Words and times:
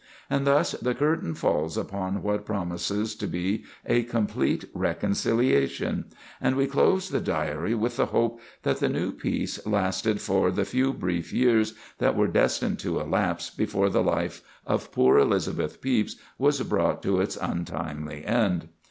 And 0.31 0.47
thus 0.47 0.71
the 0.71 0.95
curtain 0.95 1.35
falls 1.35 1.77
upon 1.77 2.23
what 2.23 2.43
promises 2.43 3.13
to 3.17 3.27
be 3.27 3.65
a 3.85 4.01
complete 4.01 4.65
reconciliation; 4.73 6.05
and 6.41 6.55
we 6.55 6.65
close 6.65 7.09
the 7.09 7.19
Diary 7.19 7.75
with 7.75 7.97
the 7.97 8.07
hope 8.07 8.41
that 8.63 8.77
the 8.77 8.89
new 8.89 9.11
peace 9.11 9.63
lasted 9.63 10.19
for 10.19 10.49
the 10.49 10.65
few 10.65 10.91
brief 10.91 11.31
years 11.31 11.75
that 11.99 12.15
were 12.15 12.27
destined 12.27 12.79
to 12.79 12.99
elapse 12.99 13.51
before 13.51 13.91
the 13.91 14.01
life 14.01 14.41
of 14.65 14.91
poor 14.91 15.19
Elizabeth 15.19 15.79
Pepys 15.79 16.15
was 16.39 16.59
brought 16.63 17.03
to 17.03 17.21
its 17.21 17.37
untimely 17.39 18.25
end. 18.25 18.69